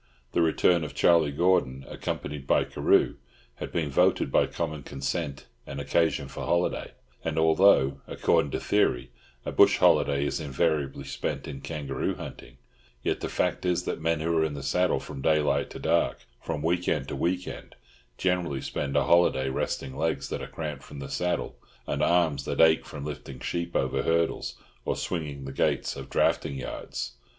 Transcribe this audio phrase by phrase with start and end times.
[0.31, 3.17] The return of Charlie Gordon, accompanied by Carew,
[3.57, 6.93] had been voted by common consent an occasion for holiday;
[7.23, 9.11] and although, according to theory,
[9.45, 12.57] a bush holiday is invariably spent in kangaroo hunting,
[13.03, 16.21] yet the fact is that men who are in the saddle from daylight to dark,
[16.41, 17.75] from week end to week end,
[18.17, 22.59] generally spend a holiday resting legs that are cramped from the saddle, and arms that
[22.59, 27.17] ache from lifting sheep over hurdles or swinging the gates of drafting yards.